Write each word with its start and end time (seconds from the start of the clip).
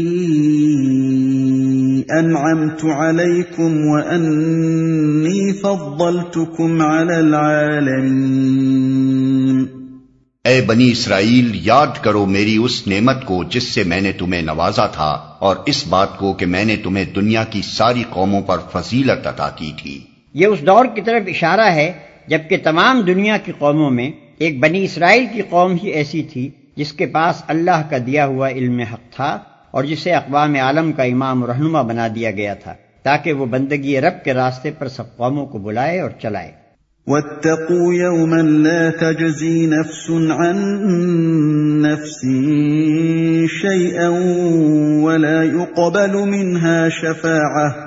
أنعمت 2.18 2.84
عليكم 2.84 3.86
وأني 3.86 5.52
فضلتكم 5.52 6.82
على 6.82 7.14
العالمين. 7.14 9.64
اے 10.44 10.60
بنی 10.66 10.90
اسرائیل، 10.90 11.50
یاد 11.54 12.02
کرو 12.02 12.26
میری 12.26 12.56
اس 12.56 12.86
نعمت 12.86 13.24
کو 13.24 13.44
جس 13.44 13.62
سے 13.62 13.84
میں 13.84 14.00
نے 14.00 14.12
تمہیں 14.12 14.42
نوازا 14.42 14.86
تھا 14.86 15.18
اور 15.38 15.56
اس 15.66 15.86
بات 15.86 16.18
کو 16.18 16.32
کہ 16.32 16.46
میں 16.46 16.64
نے 16.64 16.76
تمہیں 16.76 17.04
دنیا 17.04 17.44
کی 17.44 17.62
ساری 17.62 18.04
قوموں 18.10 18.40
پر 18.40 18.56
فضیلت 18.72 19.26
عطا 19.26 19.48
کی 19.56 19.72
تھی۔ 19.82 20.00
یہ 20.34 20.46
اس 20.46 20.60
دور 20.66 20.84
کی 20.94 21.00
طرف 21.00 21.22
اشارہ 21.26 21.70
ہے، 21.74 21.92
جبکہ 22.26 22.56
تمام 22.62 23.00
دنیا 23.00 23.36
کی 23.44 23.52
قوموں 23.58 23.90
میں 23.90 24.10
ایک 24.38 24.60
بنی 24.60 24.84
اسرائیل 24.84 25.26
کی 25.32 25.42
قوم 25.48 25.76
ہی 25.82 25.88
ایسی 25.88 26.22
تھی 26.22 26.50
جس 26.76 26.92
کے 26.92 27.06
پاس 27.06 27.42
اللہ 27.48 27.82
کا 27.90 27.96
دیا 28.06 28.26
ہوا 28.26 28.48
علم 28.48 28.80
حق 28.80 29.14
تھا 29.16 29.38
اور 29.70 29.84
جسے 29.84 30.12
اقوام 30.12 30.54
عالم 30.54 30.92
کا 30.92 31.02
امام 31.02 31.44
رہنما 31.44 31.82
بنا 31.82 32.08
دیا 32.14 32.30
گیا 32.30 32.54
تھا، 32.54 32.74
تاکہ 33.02 33.32
وہ 33.32 33.46
بندگی 33.46 34.00
رب 34.00 34.24
کے 34.24 34.34
راستے 34.34 34.70
پر 34.78 34.88
سب 34.88 35.16
قوموں 35.16 35.46
کو 35.46 35.58
بلائے 35.58 36.00
اور 36.00 36.10
چلائے۔ 36.22 36.52
واتقوا 37.06 37.94
يوما 37.94 38.42
لا 38.42 38.90
تجزي 39.00 39.66
نفس 39.66 40.10
عن 40.10 40.56
نفس 41.82 42.20
شيئا 43.62 44.08
ولا 45.04 45.42
يقبل 45.42 46.14
منها 46.28 46.88
شفاعة 46.88 47.83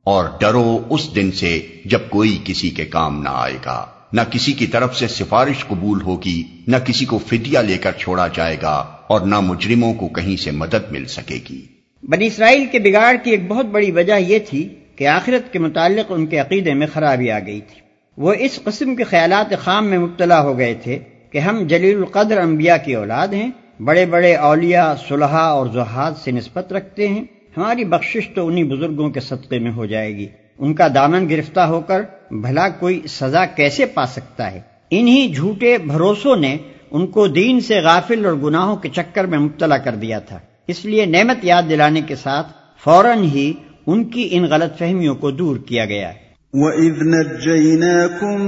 اور 0.03 0.25
ڈرو 0.39 0.79
اس 0.89 1.15
دن 1.15 1.31
سے 1.31 1.61
جب 1.85 1.99
کوئی 2.09 2.37
کسی 2.43 2.69
کے 2.69 2.85
کام 2.85 3.23
نہ 3.23 3.29
آئے 3.31 3.57
گا۔ 3.65 3.85
نہ 4.13 4.21
کسی 4.31 4.53
کی 4.53 4.67
طرف 4.67 4.97
سے 4.97 5.07
سفارش 5.07 5.67
قبول 5.67 6.01
ہوگی 6.01 6.43
نہ 6.67 6.75
کسی 6.85 7.05
کو 7.05 7.17
فدیہ 7.17 7.59
لے 7.59 7.77
کر 7.77 7.91
چھوڑا 7.97 8.27
جائے 8.27 8.57
گا 8.61 8.85
اور 9.07 9.21
نہ 9.21 9.39
مجرموں 9.39 9.93
کو 9.93 10.07
کہیں 10.07 10.37
سے 10.37 10.51
مدد 10.51 10.91
مل 10.91 11.05
سکے 11.05 11.39
گی۔ 11.49 11.65
بنی 12.03 12.25
اسرائیل 12.25 12.65
کے 12.71 12.79
بگاڑ 12.79 13.15
کی 13.23 13.31
ایک 13.31 13.47
بہت 13.47 13.65
بڑی 13.65 13.91
وجہ 13.91 14.13
یہ 14.13 14.39
تھی 14.49 14.69
کہ 14.97 15.07
آخرت 15.07 15.53
کے 15.53 15.59
متعلق 15.59 16.05
ان 16.09 16.25
کے 16.25 16.39
عقیدے 16.39 16.73
میں 16.73 16.87
خرابی 16.93 17.31
آ 17.31 17.39
گئی 17.39 17.61
تھی۔ 17.61 17.81
وہ 18.17 18.33
اس 18.33 18.59
قسم 18.63 18.95
کے 18.95 19.03
خیالات 19.03 19.53
خام 19.59 19.87
میں 19.87 19.97
مبتلا 19.97 20.41
ہو 20.41 20.57
گئے 20.57 20.73
تھے 20.73 20.99
کہ 21.31 21.37
ہم 21.37 21.67
جلیل 21.67 21.97
القدر 21.97 22.37
انبیاء 22.37 22.75
کی 22.85 22.95
اولاد 22.95 23.27
ہیں، 23.27 23.51
بڑے 23.79 24.05
بڑے 24.05 24.35
اولیاء، 24.35 24.93
صلحاء 25.07 25.49
اور 25.49 25.67
زہاد 25.67 26.11
سے 26.23 26.31
نسبت 26.31 26.73
رکھتے 26.73 27.07
ہیں۔ 27.07 27.23
ہماری 27.57 27.83
بخشش 27.83 28.29
تو 28.35 28.47
انہی 28.47 28.63
بزرگوں 28.63 29.09
کے 29.09 29.19
صدقے 29.19 29.59
میں 29.59 29.71
ہو 29.71 29.85
جائے 29.85 30.15
گی۔ 30.15 30.27
ان 30.59 30.73
کا 30.73 30.87
دامن 30.95 31.29
گرفتہ 31.29 31.59
ہو 31.59 31.81
کر 31.81 32.01
بھلا 32.31 32.69
کوئی 32.69 33.01
سزا 33.07 33.45
کیسے 33.45 33.85
پا 33.85 34.05
سکتا 34.05 34.51
ہے؟ 34.51 34.61
انہی 34.89 35.33
جھوٹے 35.35 35.77
بھروسوں 35.77 36.35
نے 36.35 36.57
ان 36.91 37.07
کو 37.07 37.27
دین 37.27 37.59
سے 37.59 37.79
غافل 37.79 38.25
اور 38.25 38.33
گناہوں 38.33 38.75
کے 38.75 38.89
چکر 38.89 39.25
میں 39.25 39.37
مبتلا 39.37 39.77
کر 39.77 39.95
دیا 39.95 40.19
تھا۔ 40.19 40.39
اس 40.67 40.85
لیے 40.85 41.05
نعمت 41.05 41.45
یاد 41.45 41.63
دلانے 41.69 42.01
کے 42.01 42.15
ساتھ 42.15 42.47
فوراً 42.83 43.23
ہی 43.23 43.53
ان 43.87 44.03
کی 44.03 44.27
ان 44.31 44.43
غلط 44.43 44.77
فہمیوں 44.79 45.15
کو 45.15 45.29
دور 45.31 45.57
کیا 45.57 45.85
گیا 45.85 46.07
ہے 46.09 46.27
وَإِذْ 46.53 46.95
نَجَّيْنَاكُمْ 47.01 48.41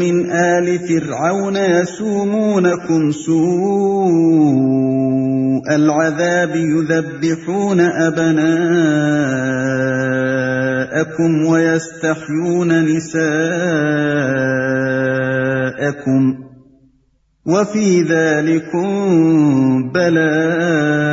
مِنْ 0.00 0.16
آلِ 0.32 0.66
فِرْعَوْنَ 0.78 1.56
يَسُومُونَكُمْ 1.56 3.10
سُوءَ 3.10 4.40
الْعَذَابِ 5.74 6.56
يُذَبِّحُونَ 6.56 7.80
أَبْنَاءَكُمْ 7.80 8.50
وَيَسْتَحْيُونَ 11.46 12.70
نِسَاءَكُمْ 12.84 13.30
وَفِي 17.46 18.02
ذَلِكُمْ 18.02 18.88
بَلَاءٌ 19.92 21.10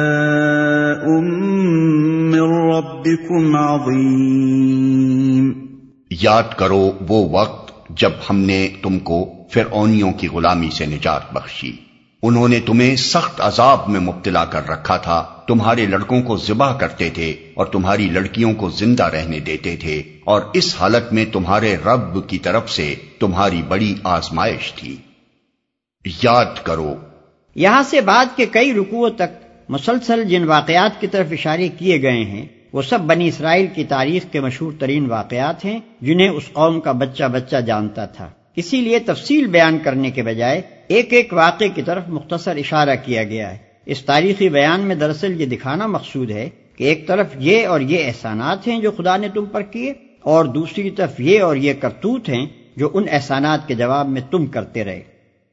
رَّبِّكُمْ 2.98 3.56
عَظِيمٌ 3.56 5.54
یاد 6.10 6.44
کرو 6.58 6.92
وہ 7.08 7.30
وقت 7.30 7.90
جب 7.90 8.12
ہم 8.30 8.38
نے 8.38 8.68
تم 8.82 9.00
کو 9.00 9.34
فرعونیوں 9.54 10.12
کی 10.12 10.28
غلامی 10.28 10.70
سے 10.70 10.86
نجات 10.86 11.34
بخشی۔ 11.34 11.72
انہوں 12.24 12.48
نے 12.48 12.60
تمہیں 12.60 12.96
سخت 12.96 13.42
عذاب 13.42 13.90
میں 13.90 14.00
مبتلا 14.00 14.46
کر 14.46 14.68
رکھا 14.68 14.98
تھا۔ 14.98 15.26
تمہارے 15.48 15.86
لڑکوں 15.86 16.22
کو 16.22 16.38
ذبح 16.38 16.78
کرتے 16.78 17.10
تھے 17.10 17.30
اور 17.30 17.66
تمہاری 17.66 18.10
لڑکیوں 18.10 18.54
کو 18.54 18.70
زندہ 18.70 19.04
رہنے 19.04 19.40
دیتے 19.40 19.76
تھے۔ 19.76 20.04
اور 20.24 20.42
اس 20.54 20.76
حالت 20.80 21.14
میں 21.14 21.26
تمہارے 21.26 21.76
رب 21.86 22.30
کی 22.30 22.38
طرف 22.38 22.72
سے 22.72 22.96
تمہاری 23.20 23.62
بڑی 23.68 23.96
آزمائش 24.04 24.74
تھی۔ 24.74 24.96
یاد 26.24 26.64
کرو۔ 26.64 26.96
یہاں 27.56 27.84
سے 27.84 28.02
بعد 28.02 28.26
کے 28.36 28.46
کئی 28.46 28.74
رکوعوں 28.74 29.10
تک 29.10 29.48
مسلسل 29.70 30.24
جن 30.24 30.44
واقعات 30.44 31.02
کی 31.02 31.08
طرف 31.08 31.28
اشارے 31.32 31.68
کیے 31.68 32.02
گئے 32.02 32.24
ہیں 32.24 32.57
وہ 32.74 32.82
سب 32.82 33.00
بنی 33.00 33.28
اسرائیل 33.28 33.68
کی 33.76 33.84
تاریخ 33.84 34.26
کے 34.32 34.40
مشہور 34.40 34.72
ترین 34.80 35.06
واقعات 35.06 35.66
ہیں 35.66 35.80
جنہیں 36.02 36.30
اس 36.30 36.44
قوم 36.54 36.82
کا 36.82 36.92
بچہ 36.92 37.24
بچہ 37.24 37.56
جانتا 37.56 38.06
تھا۔ 38.06 38.30
اسی 38.56 38.82
لیے 38.82 39.00
تفصیل 39.00 39.48
بیان 39.48 39.78
کرنے 39.84 40.12
کے 40.12 40.24
بجائے 40.24 40.62
ایک 40.88 41.14
ایک 41.14 41.34
واقعے 41.34 41.70
کی 41.70 41.82
طرف 41.82 42.04
مختصر 42.08 42.56
اشارہ 42.56 42.96
کیا 43.06 43.24
گیا 43.24 43.52
ہے۔ 43.52 43.58
اس 43.86 44.02
تاریخی 44.02 44.50
بیان 44.50 44.82
میں 44.82 44.96
دراصل 44.96 45.42
یہ 45.42 45.46
دکھانا 45.46 45.88
مقصود 45.88 46.32
ہے 46.32 46.50
کہ 46.78 46.84
ایک 46.84 47.08
طرف 47.08 47.28
یہ 47.40 47.68
اور 47.68 47.82
یہ 47.82 48.06
احسانات 48.06 48.68
ہیں 48.68 48.82
جو 48.82 48.92
خدا 48.92 49.18
نے 49.18 49.28
تم 49.34 49.46
پر 49.46 49.62
کیے 49.62 49.94
اور 50.22 50.46
دوسری 50.46 50.90
طرف 50.90 51.20
یہ 51.20 51.42
اور 51.42 51.56
یہ 51.56 51.74
کرتوت 51.74 52.30
ہیں 52.30 52.46
جو 52.76 52.90
ان 52.94 53.04
احسانات 53.12 53.68
کے 53.68 53.76
جواب 53.76 54.10
میں 54.10 54.22
تم 54.32 54.46
کرتے 54.46 54.84
رہے۔ 54.84 55.02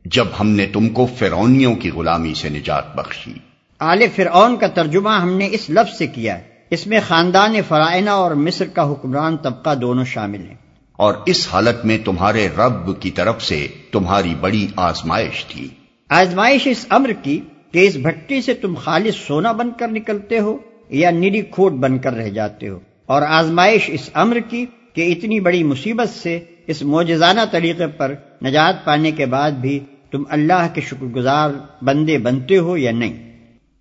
جب 0.05 0.27
ہم 0.41 0.49
نے 0.49 0.67
تم 0.67 0.89
کو 0.89 1.07
فرعونیوں 1.07 1.75
کی 1.75 1.91
غلامی 1.91 2.35
سے 2.35 2.49
نجات 2.49 2.97
بخشی۔ 2.97 3.33
آل 3.79 4.03
فرعون 4.17 4.57
کا 4.57 4.67
ترجمہ 4.67 5.11
ہم 5.11 5.37
نے 5.37 5.49
اس 5.53 5.71
لفظ 5.71 5.99
سے 5.99 6.07
کیا 6.07 6.39
ہے۔ 6.39 6.54
اس 6.71 6.87
میں 6.87 7.01
خاندان 7.09 7.55
فرائنہ 7.69 8.11
اور 8.11 8.31
مصر 8.31 8.65
کا 8.65 8.93
حکمران 8.93 9.37
طبقہ 9.37 9.75
دونوں 9.75 10.05
شامل 10.05 10.41
ہیں۔ 10.41 10.55
اور 10.93 11.15
اس 11.27 11.49
حالت 11.53 11.85
میں 11.85 11.99
تمہارے 12.05 12.49
رب 12.59 13.01
کی 13.01 13.11
طرف 13.11 13.43
سے 13.43 13.69
تمہاری 13.93 14.35
بڑی 14.41 14.67
آزمائش 14.77 15.45
تھی۔ 15.45 15.69
آزمائش 16.09 16.67
اس 16.67 16.87
امر 16.89 17.13
کی 17.23 17.41
کہ 17.73 17.89
اس 17.89 17.97
بھٹی 17.97 18.43
سے 18.43 18.55
تم 18.55 18.75
خالص 18.75 19.17
سونا 19.27 19.53
بن 19.53 19.71
کر 19.79 19.89
نکلتے 19.89 20.39
ہو 20.39 20.59
یا 20.89 21.11
نری 21.11 21.41
کھوٹ 21.41 21.73
بن 21.73 21.99
کر 21.99 22.13
رہ 22.13 22.29
جاتے 22.29 22.69
ہو۔ 22.69 22.79
اور 23.07 23.23
آزمائش 23.23 23.91
اس 23.93 24.11
امر 24.15 24.39
کی 24.39 24.67
کہ 24.93 25.13
اتنی 25.13 25.41
بڑی 25.41 25.65
مصیبت 25.65 26.09
سے 26.09 26.41
اس 26.67 26.83
موجزانہ 26.83 27.41
طریقے 27.51 27.87
پر 27.87 28.15
نجات 28.45 28.85
پانے 28.85 29.11
کے 29.11 29.27
بعد 29.27 29.51
بھی 29.51 29.81
تم 30.11 30.23
اللہ 30.29 30.67
کے 30.75 30.81
شکر 30.81 31.05
گزار 31.05 31.51
بندے 31.83 32.19
بنتے 32.19 32.59
ہو 32.59 32.77
یا 32.77 32.91
نہیں۔ 32.91 33.34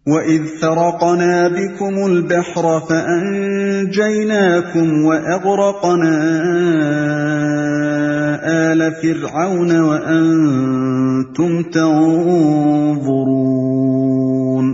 وَإِذْ 0.07 0.41
فَرَقْنَا 0.61 1.47
بِكُمُ 1.47 2.05
الْبَحْرَ 2.05 2.79
فَأَنْجَيْنَاكُمْ 2.89 5.05
وَأَغْرَقْنَا 5.05 6.15
آلَ 8.71 8.89
فِرْعَوْنَ 9.01 9.79
وَأَنْتُمْ 9.79 11.63
تَنظُرُونَ 11.73 14.73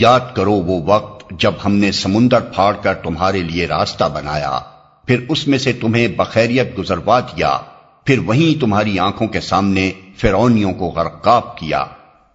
یاد 0.00 0.20
کرو 0.34 0.52
وہ 0.52 0.80
وقت 0.86 1.32
جب 1.38 1.52
ہم 1.66 1.72
نے 1.72 1.92
سمندر 1.92 2.40
پھاڑ 2.40 2.74
کر 2.82 2.94
تمہارے 2.94 3.42
لیے 3.42 3.66
راستہ 3.66 4.04
بنایا، 4.14 4.58
پھر 5.06 5.20
اس 5.28 5.48
میں 5.48 5.58
سے 5.58 5.72
تمہیں 5.72 6.08
بخیریت 6.08 6.78
گزروا 6.78 7.20
دیا، 7.20 7.58
پھر 8.04 8.18
وہیں 8.18 8.60
تمہاری 8.60 8.98
آنکھوں 8.98 9.26
کے 9.26 9.40
سامنے 9.40 9.92
فرونیوں 10.16 10.72
کو 10.72 10.86
غرقاب 10.86 11.56
کیا۔ 11.56 11.84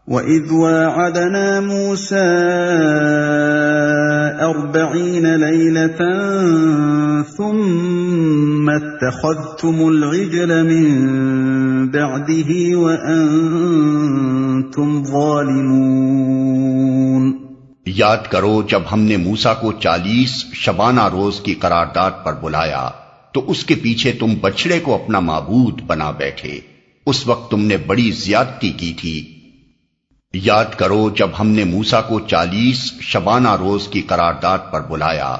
وَإِذْ 0.07 0.51
وَاعَدْنَا 0.51 1.59
مُوسَىٰ 1.59 2.17
أَرْبَعِينَ 4.49 5.27
لَيْلَةً 5.27 6.01
ثُمَّ 7.37 8.71
اتَّخَذْتُمُ 8.71 9.87
الْعِجْلَ 9.87 10.63
مِن 10.63 11.87
بَعْدِهِ 11.87 12.73
وَأَنتُمْ 12.73 15.05
ظَالِمُونَ 15.05 17.31
یاد 17.85 18.29
کرو، 18.29 18.61
جب 18.69 18.81
ہم 18.91 18.99
نے 18.99 19.17
موسا 19.17 19.53
کو 19.53 19.71
چالیس 19.71 20.45
شبانہ 20.53 21.01
روز 21.11 21.39
کی 21.39 21.53
قرارداد 21.53 22.11
پر 22.23 22.33
بلایا، 22.33 22.89
تو 23.33 23.43
اس 23.47 23.65
کے 23.65 23.75
پیچھے 23.75 24.11
تم 24.11 24.33
بچڑے 24.41 24.79
کو 24.79 24.95
اپنا 24.95 25.19
معبود 25.19 25.81
بنا 25.87 26.11
بیٹھے۔ 26.11 26.59
اس 27.05 27.27
وقت 27.27 27.51
تم 27.51 27.61
نے 27.61 27.77
بڑی 27.77 28.11
زیادتی 28.11 28.69
کی 28.69 28.93
تھی۔ 28.97 29.33
یاد 30.43 30.65
کرو 30.77 31.09
جب 31.09 31.29
ہم 31.39 31.47
نے 31.47 31.63
موسا 31.63 32.01
کو 32.01 32.19
چالیس 32.19 32.93
شبانہ 33.01 33.55
روز 33.59 33.87
کی 33.87 34.01
قرارداد 34.01 34.57
پر 34.71 34.81
بلایا۔ 34.81 35.37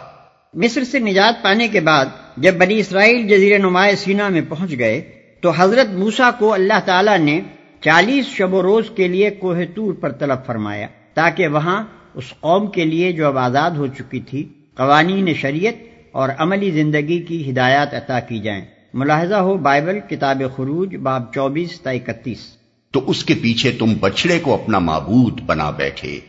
مصر 0.53 0.83
سے 0.83 0.99
نجات 0.99 1.43
پانے 1.43 1.67
کے 1.67 1.79
بعد 1.79 2.05
جب 2.37 2.55
بنی 2.55 2.79
اسرائیل 2.79 3.27
جزیر 3.27 3.59
نمایاں 3.59 3.95
سینا 3.95 4.29
میں 4.29 4.41
پہنچ 4.49 4.71
گئے، 4.79 5.01
تو 5.41 5.51
حضرت 5.57 5.93
موسا 5.93 6.31
کو 6.39 6.53
اللہ 6.53 6.79
تعالیٰ 6.85 7.17
نے 7.17 7.41
چالیس 7.81 8.25
شب 8.25 8.53
و 8.53 8.61
روز 8.61 8.83
کے 8.95 9.07
لیے 9.07 9.29
کوہ 9.29 9.55
طور 9.75 9.93
پر 9.93 10.11
طلب 10.11 10.45
فرمایا 10.45 10.87
تاکہ 11.13 11.47
وہاں 11.47 11.83
اس 12.13 12.33
قوم 12.39 12.67
کے 12.67 12.85
لیے 12.85 13.11
جو 13.11 13.27
اب 13.27 13.37
آزاد 13.37 13.71
ہو 13.71 13.87
چکی 13.87 14.19
تھی، 14.19 14.49
قوانین 14.77 15.33
شریعت 15.33 15.73
اور 16.11 16.29
عملی 16.37 16.71
زندگی 16.71 17.21
کی 17.21 17.51
ہدایات 17.51 17.93
عطا 17.93 18.19
کی 18.19 18.39
جائیں۔ 18.39 18.65
ملاحظہ 18.93 19.35
ہو 19.35 19.57
بائبل، 19.57 19.99
کتاب 19.99 20.43
خروج، 20.55 20.95
باب 20.95 21.33
چوبیس، 21.33 21.81
تا 21.81 21.89
اکتیس۔ 21.89 22.56
تو 22.97 23.03
اس 23.07 23.23
کے 23.23 23.33
پیچھے 23.41 23.71
تم 23.71 23.93
بچڑے 23.99 24.39
کو 24.39 24.53
اپنا 24.53 24.79
معبود 24.79 25.41
بنا 25.41 25.69
بیٹھے۔ 25.69 26.19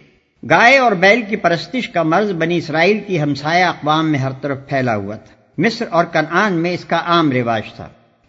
گائے 0.50 0.78
اور 0.78 0.92
بیل 0.92 1.22
کی 1.28 1.36
پرستش 1.36 1.88
کا 1.88 2.02
مرض 2.02 2.32
بنی 2.32 2.56
اسرائیل 2.56 3.00
کی 3.06 3.22
ہمسایہ 3.22 3.64
اقوام 3.64 4.10
میں 4.12 4.18
ہر 4.18 4.30
طرف 4.40 4.58
پھیلا 4.68 4.96
ہوا 4.96 5.16
تھا۔ 5.16 5.34
مصر 5.58 5.84
اور 5.90 6.04
کنعان 6.04 6.52
میں 6.52 6.74
اس 6.74 6.84
کا 6.84 6.96
عام 6.96 7.32
رواج 7.32 7.62
تھا۔ 7.76 7.88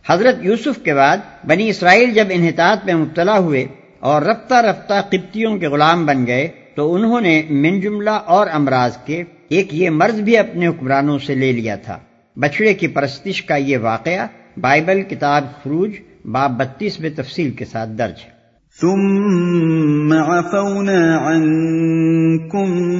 حضرت 0.09 0.35
یوسف 0.41 0.83
کے 0.83 0.93
بعد 0.93 1.17
بنی 1.47 1.69
اسرائیل 1.69 2.13
جب 2.13 2.27
انحطاط 2.29 2.85
میں 2.85 2.93
مبتلا 2.93 3.37
ہوئے 3.37 3.67
اور 3.99 4.21
رفتہ 4.21 4.53
رفتہ 4.53 4.93
قبطیوں 5.09 5.57
کے 5.57 5.67
غلام 5.67 6.05
بن 6.05 6.27
گئے 6.27 6.47
تو 6.75 6.93
انہوں 6.93 7.21
نے 7.21 7.41
من 7.49 7.81
جملہ 7.81 8.09
اور 8.09 8.47
امراض 8.51 8.97
کے 9.05 9.23
ایک 9.49 9.73
یہ 9.73 9.89
مرض 9.89 10.21
بھی 10.21 10.37
اپنے 10.37 10.67
حکمرانوں 10.67 11.19
سے 11.19 11.35
لے 11.35 11.51
لیا 11.51 11.75
تھا۔ 11.75 11.99
بچڑے 12.37 12.73
کی 12.73 12.87
پرستش 12.87 13.41
کا 13.41 13.55
یہ 13.55 13.77
واقعہ 13.77 14.27
بائبل 14.59 15.01
کتاب 15.01 15.45
خروج 15.63 15.91
باب 16.31 16.57
بتیس 16.57 16.99
میں 16.99 17.09
تفصیل 17.15 17.51
کے 17.51 17.65
ساتھ 17.65 17.89
درج 17.89 18.09
ہے۔ 18.09 18.39
ثم 18.81 20.13
عفونا 20.13 21.17
عنكم 21.17 22.99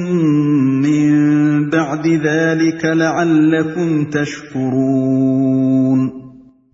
من 0.80 1.68
بعد 1.68 2.24
ذلك 2.24 2.84
لعلكم 2.84 4.04
تشكرون۔ 4.04 6.10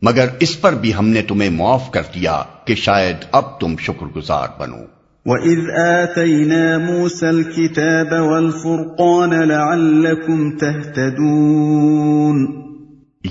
مگر 0.02 0.26
اس 0.40 0.60
پر 0.60 0.72
بھی 0.72 0.94
ہم 0.94 1.08
نے 1.08 1.22
تمہیں 1.22 1.50
معاف 1.50 1.90
کر 1.90 2.02
دیا 2.14 2.42
کہ 2.64 2.74
شاید 2.74 3.16
اب 3.32 3.60
تم 3.60 3.74
شکر 3.78 4.16
گزار 4.16 4.48
بنو۔ 4.58 4.78
وَإِذْ 5.26 5.78
آتَيْنَا 5.78 6.78
مُوسَى 6.78 7.26
الْكِتَابَ 7.26 8.18
وَالْفُرْقَانَ 8.18 9.44
لَعَلَّكُمْ 9.44 10.50
تَهْتَدُونَ۔ 10.60 12.66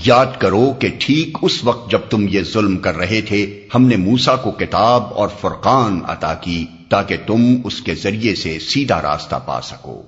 یاد 0.06 0.26
کرو 0.40 0.74
کہ 0.80 0.88
ٹھیک 1.00 1.38
اس 1.42 1.64
وقت 1.64 1.92
جب 1.92 2.00
تم 2.10 2.26
یہ 2.30 2.42
ظلم 2.42 2.78
کر 2.78 2.98
رہے 2.98 3.22
تھے، 3.22 3.68
ہم 3.76 3.86
نے 3.86 3.96
موسا 3.96 4.36
کو 4.36 4.52
کتاب 4.52 5.04
اور 5.14 5.28
فرقان 5.42 6.00
عطا 6.08 6.34
کی 6.34 6.66
تاکہ 6.90 7.18
تم 7.28 7.56
اس 7.64 7.82
کے 7.82 7.96
ذریعے 7.96 8.36
سے 8.36 8.60
سیدھا 8.60 9.02
راستہ 9.02 9.36
پا 9.46 9.62
سکو۔ 9.62 10.02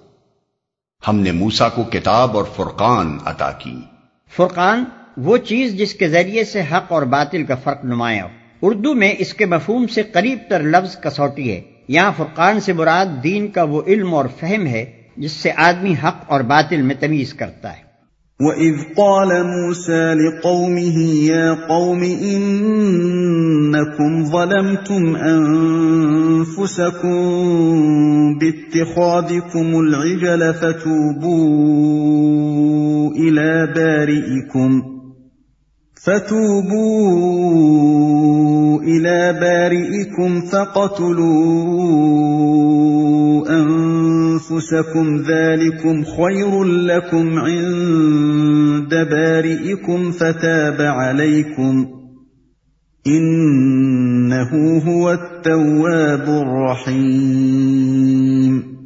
ہم 1.08 1.20
نے 1.20 1.32
موسا 1.32 1.70
کو 1.70 1.84
کتاب 1.84 2.38
اور 2.38 2.46
فرقان 2.56 3.18
عطا 3.26 3.52
کی۔ 3.52 3.80
فرقان، 4.36 4.84
وہ 5.18 5.38
چیز 5.38 5.74
جس 5.74 5.94
کے 5.94 6.10
ذریعے 6.10 6.44
سے 6.44 6.62
حق 6.62 6.92
اور 6.92 7.02
باطل 7.02 7.44
کا 7.44 7.56
فرق 7.56 7.86
نمایاں۔ 7.86 8.28
اردو 8.62 8.94
میں 8.94 9.14
اس 9.20 9.34
کے 9.34 9.46
مفہوم 9.46 9.88
سے 9.88 10.04
قریب 10.04 10.38
تر 10.50 10.64
لفظ 10.64 10.98
کسوٹی 11.02 11.52
ہے۔ 11.52 11.62
یہاں 11.88 12.12
فرقان 12.18 12.60
سے 12.60 12.74
مراد 12.74 13.24
دین 13.24 13.48
کا 13.48 13.64
وہ 13.64 13.82
علم 13.88 14.16
اور 14.16 14.26
فہم 14.40 14.68
ہے 14.68 15.04
جس 15.18 15.32
سے 15.32 15.52
آدمی 15.58 15.94
حق 16.04 16.16
اور 16.28 16.42
باطل 16.42 16.82
میں 16.82 16.96
تمیز 17.00 17.34
کرتا 17.34 17.78
ہے۔ 17.78 17.87
وَإِذْ 18.42 18.94
قَالَ 18.98 19.30
مُوسَى 19.46 20.14
لِقَوْمِهِ 20.14 20.98
يَا 21.26 21.54
قَوْمِ 21.68 22.04
إِنَّكُمْ 22.34 23.32
ظَلَمْتُمْ 24.26 25.16
أَنفُسَكُمْ 25.16 26.78
بِاتِّخَاذِكُمُ 28.40 29.80
الْعِجْلَ 29.80 30.54
فَتُوبُوا 30.54 31.42
إِلَى 33.12 33.74
بَارِئِكُمْ 33.76 34.98
فتوبوا 36.08 37.48
إلى 38.82 39.34
بارئكم 39.40 40.42
فقتلوا 40.42 41.28
أنفسكم 43.50 43.97
ذلكم 45.18 46.04
خير 46.04 46.64
لكم 46.64 47.40
عند 47.40 48.90
بارئكم 48.90 50.12
فتاب 50.12 50.82
عليكم 50.82 51.88
إنه 53.08 54.82
هو 54.88 55.12
التواب 55.12 56.30
الرحيم 56.30 58.78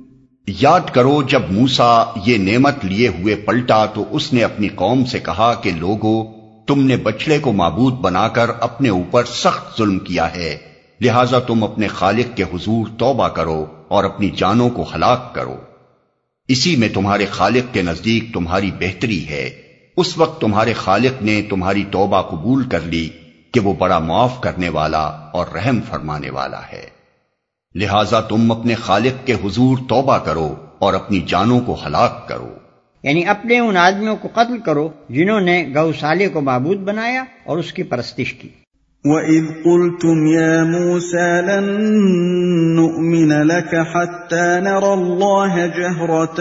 یاد 0.48 0.94
کرو 0.94 1.22
جب 1.22 1.42
موسا 1.52 2.04
یہ 2.26 2.38
نعمت 2.38 2.76
لیے 2.84 3.08
ہوئے 3.08 3.36
پلٹا 3.36 3.86
تو 3.86 4.06
اس 4.12 4.34
نے 4.34 4.44
اپنی 4.44 4.68
قوم 4.68 5.06
سے 5.06 5.20
کہا 5.20 5.54
کہ 5.54 5.72
لوگوں 5.80 6.26
تم 6.68 6.84
نے 6.84 6.98
بچڑے 6.98 7.40
کو 7.40 7.52
معبود 7.52 7.94
بنا 7.94 8.28
کر 8.28 8.50
اپنے 8.60 8.90
اوپر 8.90 9.24
سخت 9.24 9.78
ظلم 9.78 10.00
کیا 10.00 10.36
ہے، 10.36 10.58
لہذا 11.02 11.40
تم 11.40 11.64
اپنے 11.64 11.88
خالق 11.88 12.38
کے 12.38 12.44
حضور 12.44 12.88
توبہ 12.98 13.28
کرو۔ 13.28 13.66
اور 13.92 14.04
اپنی 14.04 14.30
جانوں 14.30 14.70
کو 14.70 14.86
ہلاک 14.96 15.36
کرو۔ 15.36 15.56
اسی 16.48 16.76
میں 16.76 16.90
تمہارے 16.94 17.26
خالق 17.26 17.74
کے 17.74 17.82
نزدیک 17.82 18.34
تمہاری 18.34 18.72
بہتری 18.80 19.30
ہے۔ 19.30 19.50
اس 19.98 20.18
وقت 20.18 20.42
تمہارے 20.42 20.74
خالق 20.74 21.24
نے 21.24 21.42
تمہاری 21.50 21.84
توبہ 21.92 22.22
قبول 22.22 22.70
کر 22.70 22.80
لی 22.80 23.10
کہ 23.54 23.60
وہ 23.60 23.74
بڑا 23.74 24.00
معاف 24.00 24.42
کرنے 24.42 24.70
والا 24.70 25.04
اور 25.08 25.46
رحم 25.48 25.80
فرمانے 25.90 26.30
والا 26.30 26.62
ہے۔ 26.74 26.90
لہذا 27.76 28.22
تم 28.22 28.52
اپنے 28.52 28.76
خالق 28.76 29.28
کے 29.28 29.34
حضور 29.34 29.78
توبہ 29.90 30.18
کرو 30.18 30.56
اور 30.80 30.94
اپنی 30.94 31.20
جانوں 31.20 31.60
کو 31.60 31.78
ہلاک 31.86 32.28
کرو۔ 32.28 32.54
یعنی 33.04 33.26
اپنے 33.26 33.60
ان 33.60 33.78
آدمیوں 33.78 34.16
کو 34.16 34.28
قتل 34.34 34.60
کرو 34.60 34.90
جنہوں 35.10 35.42
نے 35.42 35.66
گوسالے 35.76 36.30
کو 36.30 36.42
معبود 36.42 36.78
بنایا 36.78 37.24
اور 37.44 37.58
اس 37.58 37.74
کی 37.74 37.84
پرستش 37.84 38.34
کی۔ 38.34 38.50
وَإِذْ 39.06 39.44
قُلْتُمْ 39.66 40.28
يَا 40.28 40.64
مُوسَى 40.64 41.42
لَن 41.42 41.66
نُؤْمِنَ 42.76 43.34
لَكَ 43.34 43.76
حَتَّى 43.76 44.62
نَرَى 44.62 44.92
اللَّهَ 44.94 45.68
جَهْرَةً 45.68 46.40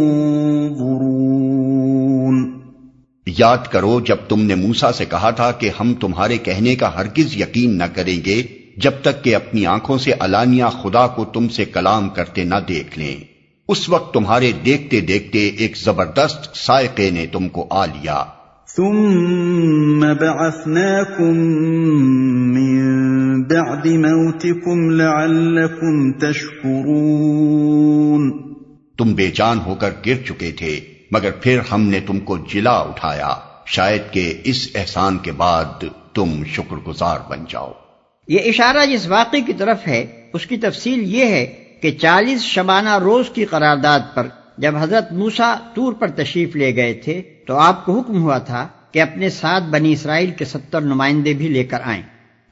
یاد 3.26 3.66
کرو 3.72 4.00
جب 4.00 4.16
تم 4.28 4.42
نے 4.42 4.54
موسیٰ 4.54 4.92
سے 4.92 5.04
کہا 5.04 5.30
تھا 5.30 5.52
کہ 5.52 5.70
ہم 5.80 5.94
تمہارے 5.94 6.38
کہنے 6.38 6.76
کا 6.76 6.94
ہرگز 6.94 7.36
یقین 7.36 7.78
نہ 7.78 7.84
کریں 7.94 8.24
گے، 8.24 8.42
جب 8.76 8.92
تک 9.02 9.24
کہ 9.24 9.36
اپنی 9.36 9.66
آنکھوں 9.66 9.98
سے 9.98 10.12
علانیہ 10.20 10.64
خدا 10.82 11.06
کو 11.06 11.24
تم 11.24 11.48
سے 11.48 11.64
کلام 11.64 12.08
کرتے 12.08 12.44
نہ 12.44 12.54
دیکھ 12.68 12.98
لیں۔ 12.98 13.37
اس 13.68 13.88
وقت 13.88 14.14
تمہارے 14.14 14.52
دیکھتے 14.52 15.00
دیکھتے 15.00 15.38
ایک 15.38 15.76
زبردست 15.76 16.56
سائقے 16.56 17.10
نے 17.10 17.26
تم 17.26 17.48
کو 17.48 17.66
آ 17.70 17.86
لیا۔ 17.86 18.24
ثم 18.76 20.00
بعثناكم 20.00 22.54
من 22.54 23.42
بعد 23.42 23.86
موتكم 23.86 24.90
لعلكم 24.90 26.12
تشكرون۔ 26.12 28.54
تم 28.98 29.14
بے 29.14 29.30
جان 29.34 29.58
ہو 29.66 29.74
کر 29.74 29.90
گر 30.06 30.26
چکے 30.26 30.52
تھے 30.52 30.80
مگر 31.10 31.30
پھر 31.30 31.60
ہم 31.72 31.82
نے 31.82 32.00
تم 32.00 32.20
کو 32.20 32.38
جلا 32.38 32.70
اٹھایا۔ 32.70 33.34
شاید 33.66 34.02
کہ 34.10 34.34
اس 34.44 34.68
احسان 34.74 35.18
کے 35.18 35.32
بعد 35.32 35.84
تم 36.14 36.42
شکر 36.46 36.76
گزار 36.76 37.18
بن 37.28 37.44
جاؤ۔ 37.48 37.72
یہ 38.28 38.38
اشارہ 38.46 38.86
جس 38.86 39.08
واقعے 39.08 39.40
کی 39.40 39.52
طرف 39.52 39.86
ہے 39.86 40.06
اس 40.32 40.46
کی 40.46 40.56
تفصیل 40.56 41.14
یہ 41.14 41.24
ہے 41.24 41.67
کہ 41.80 41.90
چالیس 41.90 42.40
شبانہ 42.42 42.98
روز 42.98 43.28
کی 43.28 43.44
قرارداد 43.44 44.00
پر 44.14 44.26
جب 44.58 44.76
حضرت 44.76 45.12
موسا 45.12 45.54
طور 45.74 45.92
پر 45.92 46.10
تشریف 46.10 46.56
لے 46.56 46.76
گئے 46.76 46.94
تھے 46.94 47.22
تو 47.46 47.56
آپ 47.56 47.84
کو 47.84 48.00
حکم 48.00 48.22
ہوا 48.22 48.38
تھا 48.38 48.68
کہ 48.92 49.02
اپنے 49.02 49.30
ساتھ 49.30 49.64
بنی 49.64 49.92
اسرائیل 49.92 50.30
کے 50.30 50.44
ستر 50.44 50.80
نمائندے 50.80 51.32
بھی 51.32 51.48
لے 51.48 51.64
کر 51.64 51.78
آئیں۔ 51.84 52.02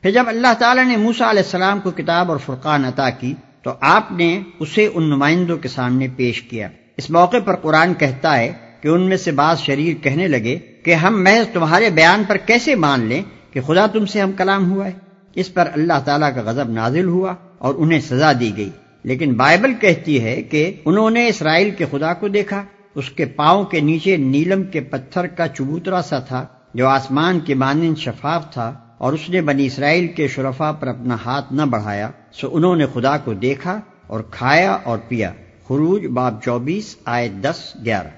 پھر 0.02 0.11
جب 0.11 0.25
اللہ 0.28 0.54
تعالیٰ 0.59 0.85
نے 0.85 0.97
موسا 0.97 1.30
علیہ 1.30 1.42
السلام 1.42 1.80
کو 1.80 1.90
کتاب 1.90 2.30
اور 2.30 2.38
فرقان 2.38 2.85
عطا 2.85 3.11
کی 3.11 3.35
تو 3.62 3.73
آپ 3.80 4.12
نے 4.12 4.42
اسے 4.59 4.88
ان 4.95 5.02
نمائندوں 5.02 5.56
کے 5.56 5.68
سامنے 5.68 6.09
پیش 6.16 6.42
کیا۔ 6.42 6.68
اس 6.97 7.11
موقع 7.11 7.37
پر 7.45 7.56
قرآن 7.56 7.95
کہتا 7.95 8.37
ہے 8.37 8.52
کہ 8.80 8.88
ان 8.88 9.00
میں 9.00 9.16
سے 9.16 9.30
بعض 9.33 9.59
شریر 9.59 9.95
کہنے 10.02 10.28
لگے 10.28 10.59
کہ 10.85 10.95
ہم 10.95 11.25
محض 11.25 11.52
تمہارے 11.52 11.90
بیان 11.90 12.23
پر 12.28 12.37
کیسے 12.37 12.75
مان 12.75 13.00
لیں 13.00 13.23
کہ 13.50 13.61
خدا 13.61 13.87
تم 13.87 14.06
سے 14.06 14.21
ہم 14.21 14.33
کلام 14.33 14.71
ہوا 14.71 14.87
ہے۔ 14.87 14.92
اس 15.35 15.54
پر 15.54 15.68
اللہ 15.73 16.00
تعالیٰ 16.04 16.35
کا 16.35 16.40
غضب 16.45 16.71
نازل 16.71 17.04
ہوا 17.04 17.35
اور 17.59 17.75
انہیں 17.75 18.00
سزا 18.00 18.33
دی 18.40 18.52
گئی۔ 18.56 18.71
لیکن 19.06 19.32
بائبل 19.32 19.75
کہتی 19.75 20.22
ہے 20.25 20.42
کہ 20.42 20.72
انہوں 20.84 21.10
نے 21.10 21.28
اسرائیل 21.28 21.70
کے 21.70 21.84
خدا 21.90 22.14
کو 22.14 22.28
دیکھا، 22.28 22.64
اس 22.94 23.10
کے 23.10 23.25
پاؤں 23.25 23.64
کے 23.64 23.80
نیچے 23.80 24.16
نیلم 24.16 24.62
کے 24.62 24.80
پتھر 24.80 25.26
کا 25.26 25.48
چبوترا 25.48 26.02
سا 26.02 26.18
تھا، 26.18 26.46
جو 26.75 26.86
آسمان 26.86 27.40
کے 27.40 27.54
مانند 27.54 27.98
شفاف 27.98 28.52
تھا، 28.52 28.75
اور 28.98 29.12
اس 29.12 29.30
نے 29.30 29.40
بنی 29.40 29.66
اسرائیل 29.66 30.06
کے 30.06 30.28
شرفا 30.28 30.72
پر 30.72 30.88
اپنا 30.88 31.16
ہاتھ 31.25 31.52
نہ 31.52 31.62
بڑھایا، 31.62 32.10
سو 32.32 32.48
انہوں 32.52 32.76
نے 32.76 32.86
خدا 32.94 33.16
کو 33.18 33.34
دیکھا 33.34 33.80
اور 34.06 34.20
کھایا 34.30 34.72
اور 34.72 34.98
پیا۔ 35.08 35.32
خروج 35.68 36.06
باب 36.06 36.42
چوبیس 36.44 36.96
آئے 37.04 37.28
دس، 37.28 37.72
گیارہ۔ 37.84 38.08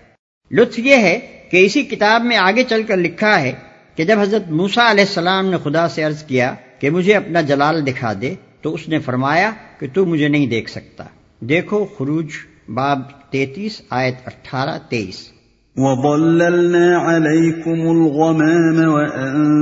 لطف 0.51 0.79
یہ 0.79 0.97
ہے 0.97 1.19
کہ 1.51 1.65
اسی 1.67 1.83
کتاب 1.83 2.25
میں 2.25 2.37
آگے 2.37 2.63
چل 2.63 2.83
کر 2.83 2.97
لکھا 2.97 3.41
ہے 3.41 3.53
کہ 3.97 4.05
جب 4.05 4.19
حضرت 4.21 4.51
موسا 4.51 4.91
علیہ 4.91 5.05
السلام 5.05 5.47
نے 5.47 5.57
خدا 5.65 5.89
سے 5.89 6.03
عرض 6.03 6.23
کیا 6.23 6.55
کہ 6.79 6.91
مجھے 6.91 7.15
اپنا 7.15 7.41
جلال 7.41 7.87
دکھا 7.87 8.13
دے، 8.21 8.35
تو 8.63 8.75
اس 8.75 8.89
نے 8.89 8.99
فرمایا 8.99 9.51
کہ 9.79 9.87
تو 9.95 10.07
مجھے 10.07 10.29
نہیں 10.29 10.47
دیکھ 10.47 10.71
سکتا۔ 10.71 11.05
دیکھو 11.41 11.87
خروج 11.99 12.27
باب 12.69 12.99
تینتیس، 13.31 13.83
آیت 13.91 14.15
اٹھارہ، 14.27 14.79
تیئیس۔ 14.89 15.33
وظللنا 15.77 17.17
عليكم 17.17 17.89
الغمام 17.89 18.93
وأنزلنا 18.93 19.53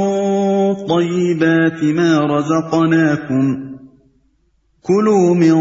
طيبات 0.87 1.83
ما 1.83 2.37
رزقناكم 2.37 3.68
كلوا 4.83 5.35
من 5.35 5.53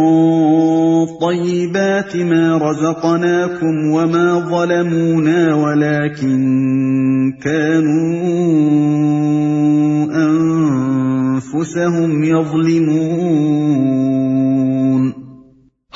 طيبات 1.07 2.17
ما 2.17 2.57
رزقناكم 2.57 3.91
وما 3.91 4.51
ظلمونا 4.51 5.55
ولكن 5.55 7.33
كانوا 7.45 10.15
أنفسهم 10.15 12.23
يظلمون. 12.23 15.11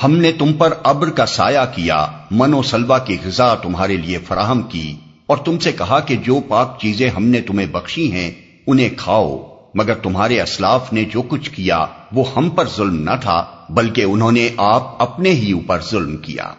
ہم 0.04 0.16
نے 0.16 0.32
تم 0.32 0.52
پر 0.52 0.72
ابر 0.82 1.10
کا 1.10 1.26
سایہ 1.26 1.74
کیا، 1.74 2.06
من 2.30 2.54
و 2.54 2.62
سلوا 2.62 2.98
کی 2.98 3.16
غذا 3.24 3.54
تمہارے 3.54 3.96
لیے 3.96 4.18
فراہم 4.18 4.62
کی، 4.62 4.94
اور 5.26 5.36
تم 5.36 5.58
سے 5.58 5.72
کہا 5.72 6.00
کہ 6.00 6.16
جو 6.16 6.40
پاک 6.48 6.80
چیزیں 6.80 7.08
ہم 7.08 7.24
نے 7.24 7.40
تمہیں 7.40 7.66
بخشی 7.72 8.12
ہیں، 8.12 8.30
انہیں 8.66 8.88
کھاؤ۔ 8.96 9.51
مگر 9.74 9.94
تمہارے 9.94 10.40
اسلاف 10.40 10.92
نے 10.92 11.04
جو 11.04 11.22
کچھ 11.22 11.50
کیا 11.50 11.86
وہ 12.12 12.24
ہم 12.36 12.50
پر 12.50 12.68
ظلم 12.68 13.02
نہ 13.02 13.16
تھا، 13.20 13.46
بلکہ 13.68 14.02
انہوں 14.02 14.32
نے 14.32 14.48
آپ 14.56 15.02
اپنے 15.02 15.30
ہی 15.30 15.52
اوپر 15.52 15.80
ظلم 15.90 16.16
کیا۔ 16.16 16.50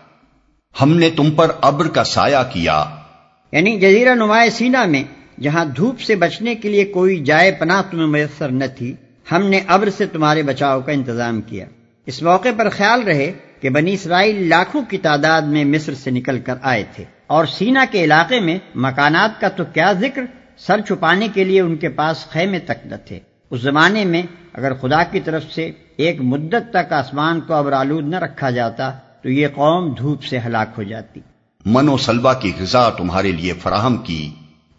ہم 0.82 0.98
نے 0.98 1.10
تم 1.10 1.32
پر 1.32 1.52
ابر 1.62 1.88
کا 1.88 2.04
سایہ 2.04 2.44
کیا۔ 2.54 2.86
یعنی 3.52 3.80
جزیرہ 3.80 4.16
نمایاں 4.16 4.50
سینا 4.50 4.86
میں، 4.86 5.04
جہاں 5.42 5.66
دھوپ 5.66 6.00
سے 6.00 6.16
بچنے 6.16 6.56
کے 6.56 6.70
لیے 6.70 6.86
کوئی 6.86 7.24
جائے 7.24 7.52
پناہ 7.52 7.82
تمہیں 7.92 8.08
میسر 8.08 8.50
نہ 8.50 8.64
تھی، 8.78 8.94
ہم 9.32 9.48
نے 9.48 9.60
ابر 9.68 9.90
سے 9.90 10.06
تمہارے 10.06 10.44
بچاؤ 10.44 10.82
کا 10.82 10.92
انتظام 10.92 11.42
کیا۔ 11.42 11.66
اس 12.06 12.22
موقع 12.22 12.50
پر 12.58 12.70
خیال 12.70 13.02
رہے 13.02 13.32
کہ 13.62 13.70
بنی 13.70 13.94
اسرائیل 13.94 14.50
لاکھوں 14.50 14.82
کی 14.82 14.98
تعداد 14.98 15.42
میں 15.42 15.66
مصر 15.66 15.94
سے 15.94 16.12
نکل 16.12 16.40
کر 16.40 16.56
آئے 16.62 16.84
تھے۔ 16.96 17.04
اور 17.28 17.46
سینا 17.46 17.86
کے 17.92 18.04
علاقے 18.04 18.40
میں 18.40 18.60
مکانات 18.76 19.42
کا 19.42 19.50
تو 19.50 19.64
کیا 19.74 19.94
ذکر 19.94 20.22
سر 20.58 20.82
چھپانے 20.82 21.28
کے 21.34 21.44
لیے 21.44 21.62
ان 21.62 21.76
کے 21.76 21.90
پاس 21.90 22.26
خیمے 22.30 22.60
تک 22.60 22.86
نہ 22.86 22.96
تھے۔ 23.06 23.20
اس 23.52 23.62
زمانے 23.62 24.06
میں 24.06 24.22
اگر 24.54 24.74
خدا 24.74 25.04
کی 25.04 25.20
طرف 25.20 25.44
سے 25.52 25.72
ایک 25.98 26.22
مدت 26.22 26.74
تک 26.74 26.94
آسمان 26.94 27.42
کو 27.42 27.54
ابر 27.54 27.72
آلود 27.72 28.08
نہ 28.08 28.16
رکھا 28.16 28.50
جاتا 28.50 28.92
تو 29.22 29.30
یہ 29.30 29.48
قوم 29.48 29.94
دھوپ 29.94 30.24
سے 30.24 30.40
ہلاک 30.46 30.68
ہو 30.78 30.84
جاتی۔ 30.84 31.20
من 31.66 31.90
و 31.90 31.98
سلوا 31.98 32.34
کی 32.34 32.52
غذا 32.60 32.90
تمہارے 32.90 33.32
لیے 33.32 33.54
فراہم 33.54 33.98
کی۔ 33.98 34.30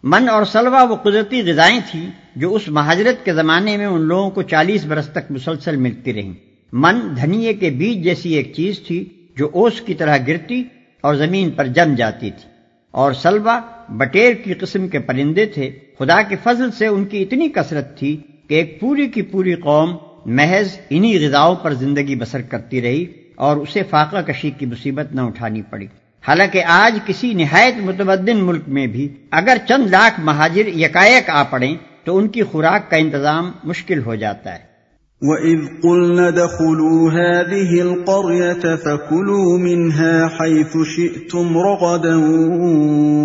من 0.03 0.29
اور 0.29 0.45
سلوا 0.45 0.83
وہ 0.83 0.95
قدرتی 0.95 1.51
غذائیں 1.51 1.79
تھیں 1.91 2.09
جو 2.35 2.55
اس 2.55 2.67
مہاجرت 2.67 3.25
کے 3.25 3.33
زمانے 3.33 3.77
میں 3.77 3.85
ان 3.85 4.01
لوگوں 4.01 4.29
کو 4.29 4.41
چالیس 4.41 4.85
برس 4.85 5.07
تک 5.07 5.31
مسلسل 5.31 5.75
ملتی 5.75 6.13
رہیں۔ 6.13 6.33
من 6.73 7.15
دھنیے 7.21 7.53
کے 7.53 7.69
بیج 7.69 8.03
جیسی 8.03 8.33
ایک 8.33 8.53
چیز 8.55 8.79
تھی 8.87 9.09
جو 9.37 9.49
اوس 9.53 9.81
کی 9.81 9.93
طرح 9.93 10.17
گرتی 10.27 10.63
اور 11.01 11.15
زمین 11.15 11.51
پر 11.51 11.67
جم 11.67 11.95
جاتی 11.95 12.31
تھی۔ 12.31 12.49
اور 12.91 13.13
سلوا 13.13 13.59
بٹیر 13.89 14.33
کی 14.33 14.53
قسم 14.53 14.87
کے 14.87 14.99
پرندے 14.99 15.45
تھے۔ 15.45 15.71
خدا 15.99 16.21
کے 16.21 16.35
فضل 16.43 16.71
سے 16.71 16.87
ان 16.87 17.05
کی 17.05 17.21
اتنی 17.21 17.49
کثرت 17.49 17.97
تھی 17.97 18.17
کہ 18.47 18.53
ایک 18.53 18.79
پوری 18.79 19.07
کی 19.07 19.21
پوری 19.21 19.53
قوم 19.53 19.95
محض 20.25 20.77
انہی 20.89 21.27
غذاؤں 21.27 21.55
پر 21.55 21.73
زندگی 21.73 22.15
بسر 22.15 22.41
کرتی 22.41 22.81
رہی 22.81 23.05
اور 23.35 23.57
اسے 23.57 23.83
فاقہ 23.89 24.21
کشی 24.27 24.51
کی 24.51 24.65
مصیبت 24.65 25.15
نہ 25.15 25.21
اٹھانی 25.21 25.61
پڑی۔ 25.61 25.87
حالانکہ 26.27 26.63
آج 26.63 26.99
کسی 27.05 27.33
نہایت 27.33 27.75
متمدن 27.77 28.37
ملک 28.37 28.63
میں 28.67 28.87
بھی 28.87 29.07
اگر 29.31 29.57
چند 29.67 29.87
لاکھ 29.87 30.19
مہاجر 30.19 30.67
یکایک 30.67 31.29
آ 31.29 31.43
پڑیں 31.43 31.75
تو 32.03 32.17
ان 32.17 32.27
کی 32.27 32.43
خوراک 32.43 32.91
کا 32.91 32.97
انتظام 32.97 33.51
مشکل 33.63 34.01
ہو 34.05 34.15
جاتا 34.15 34.53
ہے۔ 34.53 34.74
واذ 35.21 35.59
قلنا 35.83 36.27
ادخلوا 36.27 37.11
هذه 37.11 37.81
القريه 37.81 38.75
فكلوا 38.75 39.57
منها 39.57 40.27
حيث 40.27 40.77
شئتم 40.95 41.57
رغدا 41.57 42.15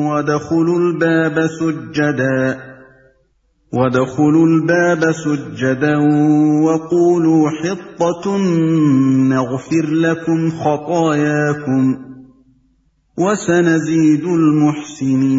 وادخلوا 0.08 0.78
الباب 0.78 1.46
سجدا 1.46 2.70
وَدَخُلُوا 3.72 4.46
الباب 4.46 5.12
سجدا 5.12 5.96
وقولوا 6.64 7.50
حطه 7.50 8.36
نغفر 9.28 9.86
لكم 9.86 10.50
خطاياكم 10.50 11.96
وسنزيد 13.18 14.24
المحسنين 14.24 15.30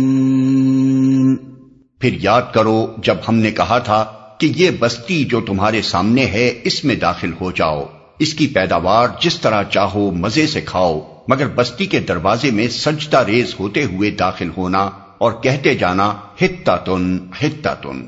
پھر 1.99 2.13
یاد 2.21 2.41
کرو 2.53 2.77
جب 3.03 3.15
ہم 3.29 3.35
نے 3.35 3.51
کہا 3.51 3.79
تھا 3.79 4.20
کہ 4.41 4.51
یہ 4.55 4.69
بستی 4.79 5.23
جو 5.23 5.41
تمہارے 5.41 5.81
سامنے 5.81 6.25
ہے، 6.25 6.59
اس 6.63 6.85
میں 6.85 6.95
داخل 6.95 7.31
ہو 7.41 7.51
جاؤ۔ 7.51 7.85
اس 8.19 8.33
کی 8.33 8.47
پیداوار 8.47 9.07
جس 9.21 9.39
طرح 9.39 9.63
چاہو، 9.63 10.11
مزے 10.11 10.47
سے 10.47 10.61
کھاؤ۔ 10.61 11.23
مگر 11.27 11.47
بستی 11.47 11.85
کے 11.85 11.99
دروازے 11.99 12.51
میں 12.51 12.67
سجدہ 12.67 13.23
ریز 13.27 13.55
ہوتے 13.59 13.83
ہوئے 13.83 14.11
داخل 14.11 14.49
ہونا 14.57 14.89
اور 15.17 15.31
کہتے 15.31 15.75
جانا 15.75 16.13
ہتا 16.41 16.75
تن 16.75 17.17
ہتا 17.43 17.73
تن۔ 17.73 18.05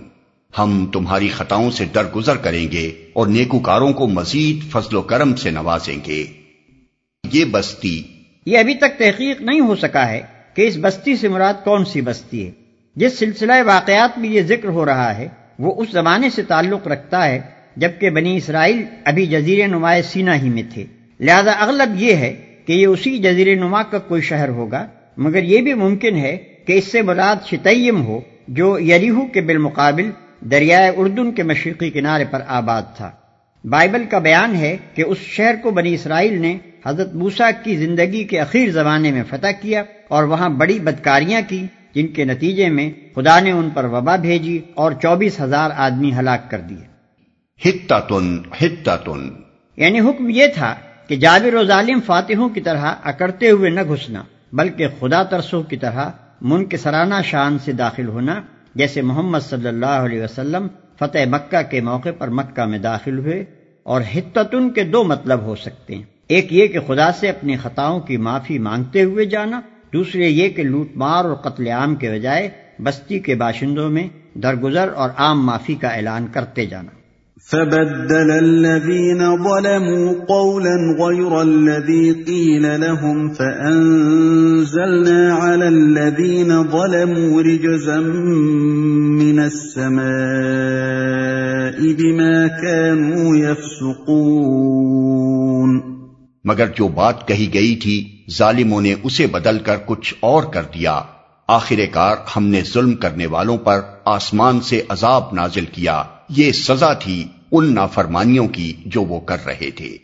ہم 0.58 0.86
تمہاری 0.94 1.30
خطاؤں 1.30 1.72
سے 1.72 1.86
درگزر 1.86 2.36
کریں 2.36 2.72
گے 2.72 2.92
اور 3.13 3.28
نیکوکاروں 3.28 3.94
کو 3.94 4.08
مزید 4.08 4.72
فضل 4.72 4.96
و 4.96 5.02
کرم 5.02 5.36
سے 5.36 5.50
نوازیں 5.50 5.98
گے۔ 6.08 6.25
یہ 7.32 7.46
بستی۔ 7.46 8.04
یہ 8.46 8.58
ابھی 8.58 8.75
تک 8.75 9.00
تحقیق 9.00 9.42
نہیں 9.42 9.60
ہو 9.60 9.75
سکا 9.75 10.10
ہے 10.10 10.22
کہ 10.54 10.68
اس 10.68 10.78
بستی 10.82 11.16
سے 11.16 11.28
مراد 11.28 11.54
کون 11.63 11.86
سی 11.86 12.02
بستی 12.02 12.46
ہے۔ 12.46 12.52
جس 12.96 13.20
سلسلہ 13.20 13.54
واقعات 13.66 14.20
میں 14.20 14.30
یہ 14.30 14.42
ذکر 14.42 14.68
ہو 14.68 14.86
رہا 14.86 15.18
ہے 15.18 15.43
وہ 15.60 15.74
اس 15.77 15.91
زمانے 15.91 16.29
سے 16.29 16.43
تعلق 16.43 16.88
رکھتا 16.88 17.27
ہے 17.27 17.39
جبکہ 17.77 18.10
بنی 18.10 18.38
اسرائیل 18.38 18.83
ابھی 19.05 19.25
جزیر 19.25 19.67
نما 19.67 19.93
سینا 20.01 20.36
ہی 20.36 20.50
میں 20.50 20.63
تھے۔ 20.74 20.86
لہذا 21.19 21.51
اغلب 21.51 22.01
یہ 22.01 22.15
ہے 22.15 22.33
کہ 22.65 22.74
یہ 22.74 22.88
اسی 22.88 23.17
جزیر 23.17 23.55
نما 23.55 23.83
کا 23.83 24.00
کوئی 24.00 24.22
شہر 24.22 24.50
ہوگا، 24.50 24.88
مگر 25.17 25.43
یہ 25.43 25.62
بھی 25.62 25.74
ممکن 25.74 26.17
ہے 26.17 26.38
کہ 26.65 26.74
اس 26.74 26.91
سے 26.91 27.01
مراد 27.01 27.36
شتیم 27.45 28.05
ہو، 28.05 28.19
جو 28.48 28.79
یریہو 28.79 29.27
کے 29.27 29.41
بالمقابل 29.41 30.12
دریائے 30.39 30.91
اردن 30.98 31.31
کے 31.31 31.43
مشرقی 31.43 31.89
کنارے 31.89 32.25
پر 32.31 32.41
آباد 32.48 32.81
تھا۔ 32.98 33.12
بائبل 33.63 34.03
کا 34.10 34.19
بیان 34.19 34.55
ہے 34.55 34.77
کہ 34.95 35.01
اس 35.01 35.17
شہر 35.17 35.55
کو 35.63 35.72
بنی 35.72 35.93
اسرائیل 35.93 36.41
نے 36.41 36.57
حضرت 36.86 37.13
موسا 37.15 37.51
کی 37.51 37.77
زندگی 37.77 38.24
کے 38.24 38.39
اخیر 38.39 38.72
زمانے 38.72 39.12
میں 39.12 39.24
فتح 39.29 39.51
کیا 39.62 39.83
اور 40.07 40.24
وہاں 40.24 40.50
بڑی 40.50 40.79
بدکاریاں 40.79 41.41
کی۔ 41.48 41.65
جن 41.96 42.08
کے 42.08 42.26
نتیجے 42.26 42.70
میں 42.70 42.92
خدا 43.16 43.40
نے 43.40 43.52
ان 43.52 43.70
پر 43.70 43.84
وبا 43.84 44.16
بھیجی 44.16 44.60
اور 44.74 44.92
چوبیس 44.92 45.42
ہزار 45.42 45.70
آدمی 45.76 46.14
ہلاک 46.14 46.52
کر 46.52 46.60
دیے۔ 46.60 46.94
تن 48.00 49.30
یعنی 49.78 50.00
حکم 50.00 50.30
یہ 50.30 50.48
تھا 50.56 50.76
کہ 51.08 51.16
جابر 51.16 51.54
و 51.54 51.64
ظالم 51.64 52.00
فاتحوں 52.06 52.50
کی 52.50 52.62
طرح 52.62 52.94
اکڑتے 53.04 53.50
ہوئے 53.50 53.70
نہ 53.70 53.82
گھسنا 53.88 54.24
بلکہ 54.54 54.88
خدا 55.00 55.24
ترسوں 55.24 55.64
کی 55.64 55.78
طرح 55.78 56.10
من 56.42 56.66
کے 56.66 56.78
سرانہ 56.78 57.16
شان 57.24 57.60
سے 57.60 57.72
داخل 57.72 58.08
ہونا 58.08 58.42
جیسے 58.76 59.02
محمد 59.02 59.40
صلی 59.40 59.68
اللہ 59.68 59.86
علیہ 59.86 60.24
وسلم 60.24 60.68
فتح 61.00 61.18
مکہ 61.30 61.62
کے 61.62 61.82
موقع 61.82 62.10
پر 62.18 62.28
مکہ 62.28 62.66
میں 62.66 62.80
داخل 62.80 63.20
ہوئے۔ 63.20 63.46
اور 63.84 64.02
ہتتن 64.02 64.70
کے 64.70 64.84
دو 64.84 65.04
مطلب 65.04 65.42
ہو 65.42 65.56
سکتے 65.56 65.96
ہیں۔ 65.96 66.04
ایک 66.28 66.54
یہ 66.54 66.68
کہ 66.68 66.80
خدا 66.80 67.12
سے 67.12 67.30
اپنی 67.30 67.58
خطاؤں 67.58 68.00
کی 68.00 68.18
معافی 68.18 68.60
مانگتے 68.60 69.04
ہوئے 69.04 69.26
جانا 69.26 69.62
دوسرے 69.94 70.30
یہ 70.30 70.50
کہ 70.50 70.64
لوٹ 70.64 70.88
مار 70.96 71.26
اور 71.26 71.36
قتل 71.36 71.68
عام 71.68 71.96
کے 71.96 72.10
بجائے 72.10 72.50
بستی 72.80 73.20
کے 73.20 73.36
باشندوں 73.36 73.90
میں 73.90 74.08
درگزر 74.34 74.90
اور 74.96 75.10
عام 75.18 75.46
معافی 75.46 75.76
کا 75.76 75.88
اعلان 75.88 76.28
کرتے 76.28 76.66
جانا۔ 76.66 76.90
فبدل 77.52 78.32
الذين 78.32 79.18
ظلموا 79.18 80.14
قولا 80.28 81.04
غير 81.04 81.42
الذي 81.42 82.12
قيل 82.12 82.62
لهم 82.62 83.34
فأنزلنا 83.34 85.34
على 85.34 85.68
الذين 85.68 86.72
ظلموا 86.72 87.42
رجزا 87.42 88.02
من 89.22 89.40
السماء 89.40 91.94
بما 91.94 92.48
كانوا 92.48 93.38
يفسقون 93.38 95.93
مگر 96.44 96.68
جو 96.68 96.88
بات 96.88 97.28
کہی 97.28 97.54
گئی 97.54 97.76
تھی، 97.76 98.24
ظالموں 98.32 98.82
نے 98.82 98.96
اسے 99.04 99.28
بدل 99.28 99.60
کر 99.60 99.76
کچھ 99.86 100.14
اور 100.20 100.44
کر 100.44 100.64
دیا۔ 100.64 101.02
آخر 101.48 101.76
کار 101.92 102.16
ہم 102.36 102.48
نے 102.48 102.62
ظلم 102.62 102.94
کرنے 102.94 103.26
والوں 103.26 103.58
پر 103.58 103.82
آسمان 104.06 104.62
سے 104.62 104.82
عذاب 104.90 105.34
نازل 105.34 105.66
کیا۔ 105.66 106.04
یہ 106.30 106.52
سزا 106.52 106.94
تھی 106.94 107.28
ان 107.52 107.74
نافرمانیوں 107.74 108.48
کی 108.48 108.74
جو 108.86 109.02
وہ 109.02 109.20
کر 109.20 109.46
رہے 109.46 109.72
تھے۔ 109.72 109.98